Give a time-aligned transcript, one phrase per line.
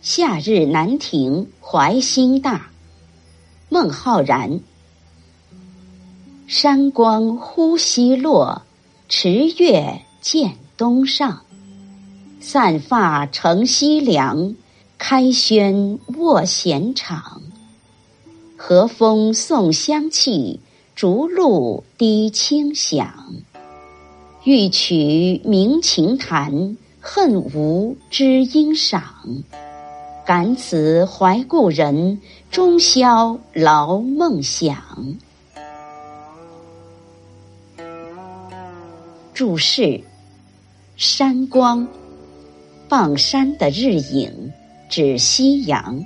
[0.00, 2.70] 夏日南亭怀心大，
[3.68, 4.60] 孟浩然。
[6.46, 8.62] 山光忽西落，
[9.08, 11.42] 池月见东上。
[12.40, 14.54] 散发乘西凉，
[14.96, 17.42] 开轩卧闲场。
[18.56, 20.60] 和风送香气，
[20.98, 23.08] 竹露滴清响。
[24.42, 29.04] 欲取鸣琴弹，恨无知音赏。
[30.26, 34.76] 感此怀故人，终宵劳梦想。
[39.32, 40.00] 注释：
[40.96, 41.86] 山光，
[42.88, 44.52] 傍山的日影，
[44.90, 46.04] 指夕阳；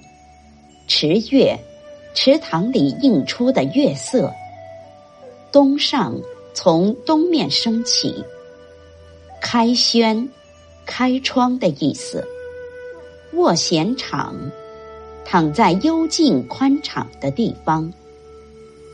[0.86, 1.58] 池月，
[2.12, 4.30] 池塘里映出的月色；
[5.52, 6.18] 东上，
[6.54, 8.24] 从东面升起；
[9.40, 10.28] 开轩，
[10.86, 12.26] 开窗的意思。
[13.34, 14.34] 卧闲场，
[15.24, 17.92] 躺在幽静宽敞的地方。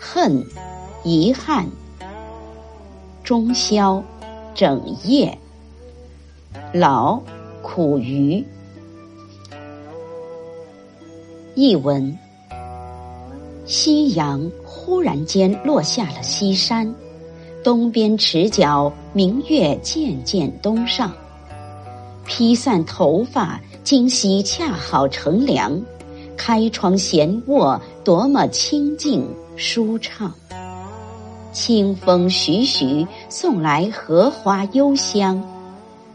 [0.01, 0.45] 恨，
[1.05, 1.67] 遗憾。
[3.23, 4.03] 终宵，
[4.55, 5.39] 整夜。
[6.73, 7.21] 劳，
[7.63, 8.45] 苦于。
[11.55, 12.17] 译文：
[13.69, 16.95] 夕阳忽然间落下了西山，
[17.63, 21.13] 东边池角明月渐渐东上，
[22.25, 23.61] 披散头发。
[23.85, 25.79] 今夕恰好乘凉，
[26.35, 30.33] 开窗闲卧，多么清静舒畅。
[31.53, 35.43] 清风徐徐，送来荷花幽香，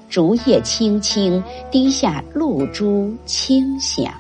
[0.10, 4.12] 竹叶青青，滴下露珠清响。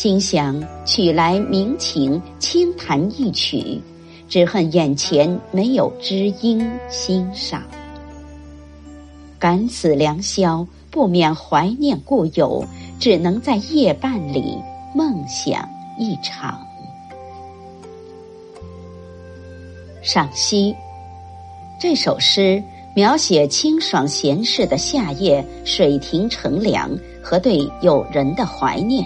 [0.00, 3.82] 心想取来鸣琴轻弹一曲，
[4.28, 7.60] 只恨眼前没有知音欣赏。
[9.40, 10.64] 感此良宵。
[10.88, 12.64] 不免怀念故友，
[13.00, 14.56] 只能在夜半里
[14.94, 16.58] 梦想一场。
[20.00, 20.74] 赏析：
[21.80, 22.62] 这首诗
[22.94, 26.88] 描写清爽闲适的夏夜，水亭乘凉
[27.20, 29.04] 和对友人的怀念。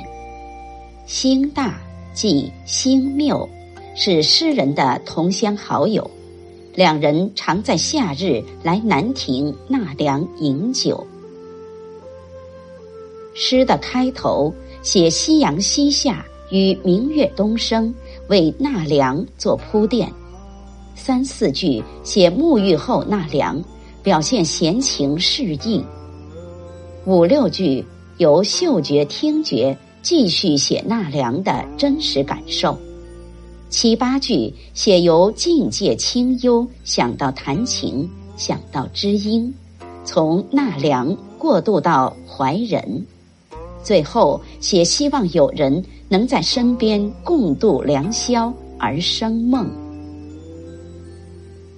[1.06, 1.80] 星大
[2.14, 3.48] 即星谬，
[3.94, 6.08] 是诗人的同乡好友，
[6.74, 11.04] 两人常在夏日来南亭纳凉饮酒。
[13.34, 14.52] 诗的开头
[14.82, 17.92] 写夕阳西下与明月东升，
[18.28, 20.08] 为纳凉做铺垫；
[20.94, 23.62] 三四句写沐浴后纳凉，
[24.02, 25.84] 表现闲情适意；
[27.06, 27.84] 五六句
[28.18, 32.76] 由嗅觉、听觉继续写纳凉的真实感受；
[33.70, 39.54] 七八句写由境界清幽想到弹琴，想到知音，
[40.04, 43.06] 从纳凉过渡到怀人。
[43.84, 49.70] 最后写希望有人能在身边共度良宵而生梦。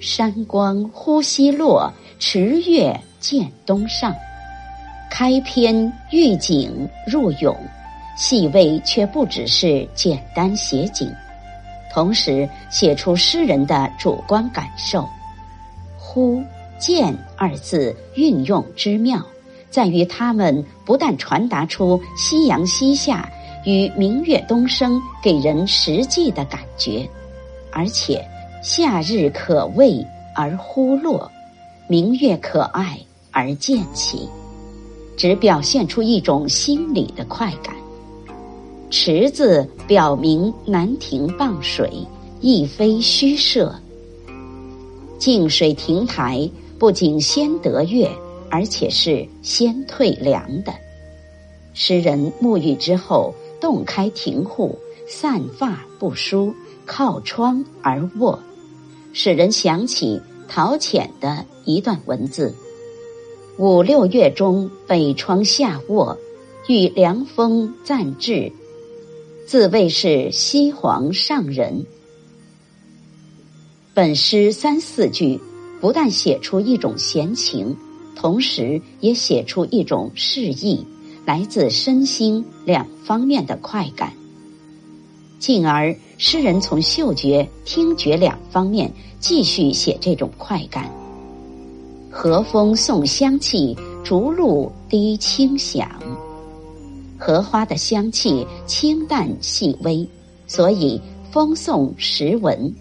[0.00, 4.14] 山光忽西落，池月渐东上。
[5.10, 7.56] 开篇寓景入咏，
[8.16, 11.12] 细微却不只是简单写景，
[11.92, 15.08] 同时写出诗人的主观感受。
[15.98, 16.42] 忽
[16.78, 19.20] 见二字运用之妙。
[19.70, 23.28] 在于他们不但传达出夕阳西下
[23.64, 27.04] 与明月东升给人实际的感觉，
[27.72, 28.24] 而且
[28.62, 31.28] 夏日可畏而忽落，
[31.88, 32.97] 明月可爱
[33.32, 34.28] 而渐起，
[35.16, 37.74] 只表现出一种心理的快感。
[38.91, 41.91] 池子表明南亭傍水，
[42.41, 43.75] 亦非虚设。
[45.19, 48.11] 静水亭台不仅先得月。
[48.50, 50.72] 而且是先退凉的。
[51.72, 54.78] 诗人沐浴之后，洞开庭户，
[55.09, 56.55] 散发不舒，
[56.87, 58.39] 靠窗而卧，
[59.13, 62.54] 使人想起陶潜的一段文字
[63.59, 66.16] ：“五六月中，北窗下卧，
[66.69, 68.53] 遇凉风暂至，
[69.46, 71.86] 自谓是西皇上人。”
[73.94, 75.41] 本诗三四句，
[75.80, 77.76] 不但写出一种闲情。
[78.16, 80.86] 同时也写出一种示意，
[81.26, 84.12] 来自身心两方面的快感。
[85.38, 90.91] 进而，诗人从嗅觉、听觉两方面继续写这种快感。
[92.08, 95.91] 和风送香气，竹露滴清响。
[97.19, 100.09] 荷花的香气清淡细微，
[100.47, 101.01] 所以
[101.31, 102.75] 风送时闻。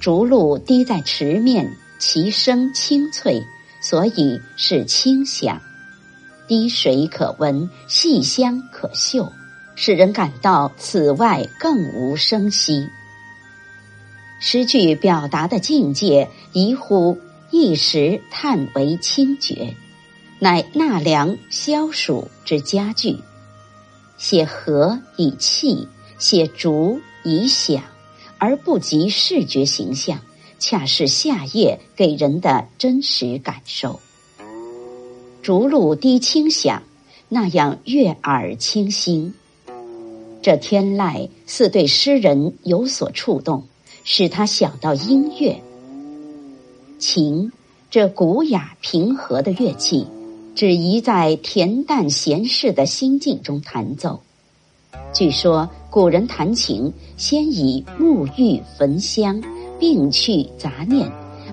[0.00, 1.70] 竹露滴在池面。
[1.96, 3.40] 其声清脆，
[3.80, 5.58] 所以是清响。
[6.46, 9.32] 滴水可闻，细香可嗅，
[9.74, 12.86] 使人感到此外更无声息。
[14.38, 17.16] 诗句表达的境界，宜乎
[17.50, 19.74] 一时叹为清绝，
[20.40, 23.16] 乃纳凉消暑之佳句。
[24.16, 25.88] 写和以气，
[26.18, 27.82] 写竹以响，
[28.38, 30.20] 而不及视觉形象，
[30.58, 34.00] 恰是夏夜给人的真实感受。
[35.42, 36.82] 竹露滴清响，
[37.28, 39.34] 那样悦耳清新。
[40.40, 43.64] 这天籁似对诗人有所触动，
[44.04, 45.60] 使他想到音乐。
[46.98, 47.50] 琴，
[47.90, 50.06] 这古雅平和的乐器。
[50.54, 54.20] 只宜在恬淡闲适的心境中弹奏。
[55.12, 59.42] 据说古人弹琴先以沐浴焚香，
[59.80, 61.08] 并去杂念；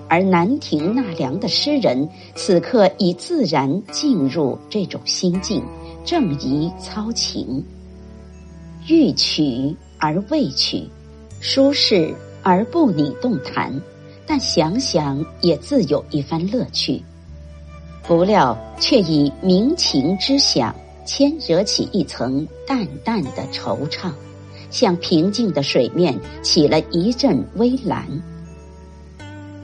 [0.08, 5.64] 而南亭纳凉的诗人此刻已自然进入这种心境，
[6.04, 7.64] 正宜操琴。
[8.88, 10.84] 欲曲而未曲，
[11.40, 13.72] 舒适而不拟动弹，
[14.26, 17.02] 但想想也自有一番乐趣。
[18.06, 24.10] 不料，却以鸣琴之响牵惹起一层淡淡的惆怅，
[24.70, 28.06] 像平静的水面起了一阵微澜。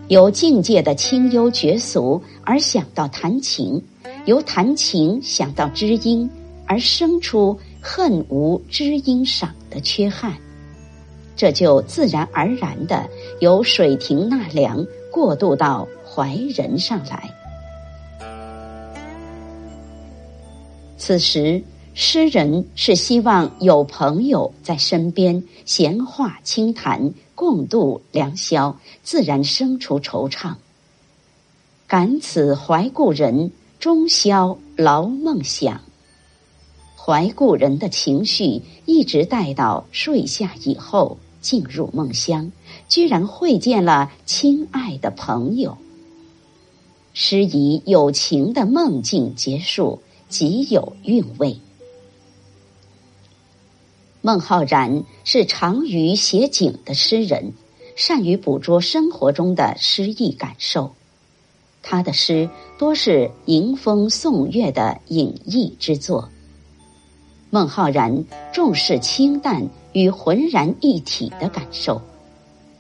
[0.06, 3.82] 由境界的清幽绝俗而想到弹琴，
[4.25, 6.31] 由弹琴想到知音，
[6.64, 10.32] 而生出恨无知音赏的缺憾，
[11.37, 13.06] 这就自然而然的
[13.40, 17.31] 由水亭纳凉过渡到怀人上来。
[21.08, 21.62] 此时，
[21.94, 30.52] 诗人是希望有朋友在身边闲话轻谈，共度良宵，自然生出惆怅。
[31.87, 33.50] 感此怀故人，
[33.81, 35.81] 终宵劳梦想。
[36.94, 42.52] 怀故人的情绪一直带到睡下以后，进入梦乡，
[42.87, 45.78] 居然会见了亲爱的朋友。
[47.14, 50.02] 诗以友情的梦境结束。
[50.28, 51.58] 极有韵味。
[54.20, 57.52] 孟浩然是长于写景的诗人，
[57.96, 60.92] 善于捕捉生活中的诗意感受。
[61.82, 66.28] 他的诗多是迎风送月的隐逸之作。
[67.50, 72.02] 孟浩然重视清淡与浑然一体的感受，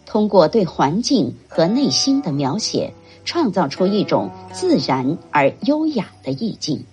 [0.04, 2.92] 通过对环境和内心的描写，
[3.24, 6.84] 创造出一种自然而优雅的意境。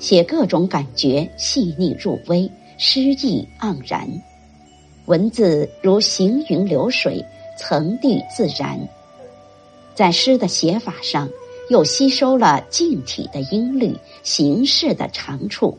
[0.00, 4.08] 写各种感觉细腻入微，诗意盎然，
[5.04, 7.22] 文字如行云流水，
[7.58, 8.80] 层递自然。
[9.94, 11.28] 在诗的写法上，
[11.68, 15.76] 又吸收了静体的音律、形式的长处，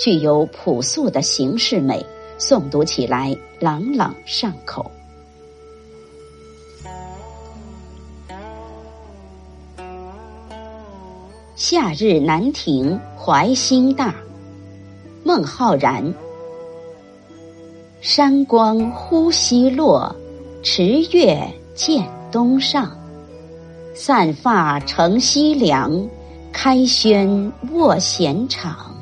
[0.00, 2.04] 具有朴素的形式美，
[2.40, 4.90] 诵读起来朗朗上口。
[11.70, 14.14] 夏日南亭怀心大，
[15.22, 16.02] 孟浩然。
[18.00, 20.16] 山光忽西落，
[20.62, 22.90] 池月渐东上。
[23.94, 26.08] 散发乘西凉，
[26.54, 28.96] 开轩卧闲场。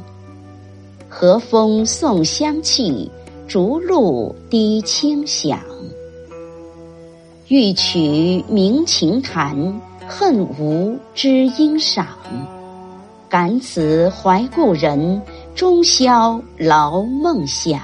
[1.08, 3.08] 和风送香气，
[3.46, 5.60] 竹露滴清响。
[7.46, 9.80] 欲取鸣琴弹。
[10.08, 12.06] 恨无知音赏，
[13.36, 15.20] 感此怀故人，
[15.54, 17.78] 终宵劳梦想。